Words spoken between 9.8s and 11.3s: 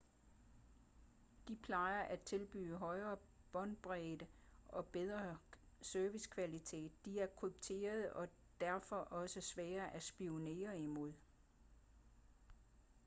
at spionere imod